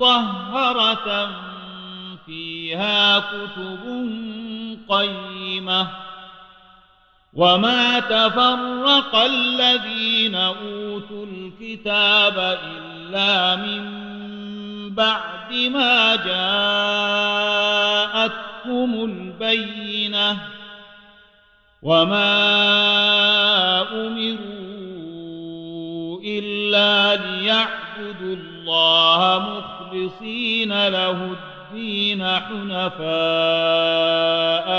مطهرة 0.00 1.30
فيها 2.26 3.18
كتب 3.18 4.08
قيمة. 4.88 5.86
وما 7.34 8.00
تفرق 8.00 9.16
الذين 9.16 10.34
أوتوا 10.34 11.26
الكتاب 11.26 12.58
إلا 12.64 13.56
من 13.56 14.04
بعد 14.94 15.52
ما 15.52 16.16
جاءتهم 18.16 19.04
البينة. 19.04 20.38
وما 21.82 22.93
ليعبدوا 27.16 28.36
الله 28.36 29.20
مخلصين 29.38 30.88
له 30.88 31.10
الدين 31.10 32.26
حنفاء 32.26 33.04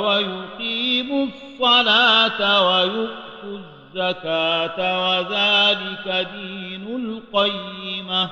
ويقيموا 0.00 1.26
الصلاة 1.26 2.68
ويؤتوا 2.68 3.58
الزكاة 3.58 4.78
وذلك 5.08 6.26
دين 6.34 6.84
القيمة. 6.96 8.30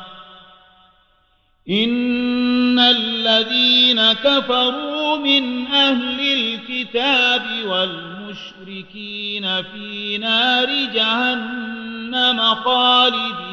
إن 1.71 2.78
الذين 2.78 4.12
كفروا 4.12 5.17
من 5.17 5.67
أهل 5.67 6.21
الكتاب 6.21 7.43
والمشركين 7.67 9.62
في 9.62 10.19
نار 10.19 10.69
جهنم 10.95 12.55
خالدين 12.55 13.44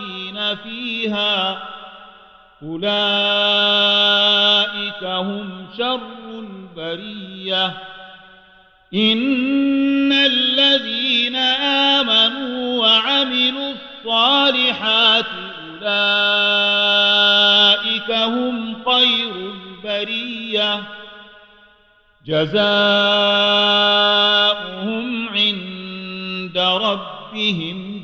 فيها 0.63 1.63
أولئك 2.63 2.93
هم 5.03 5.67
شر 5.77 5.99
البرية. 6.39 7.73
إن 8.93 10.13
الذين 10.13 11.35
آمنوا 11.95 12.79
وعملوا 12.79 13.73
الصالحات 13.73 15.25
أولئك 15.81 16.51
هم 18.11 18.75
خير 18.85 19.31
البرية. 19.35 20.83
جزاؤهم 22.25 23.01
عند 25.29 26.57
ربهم 26.57 28.03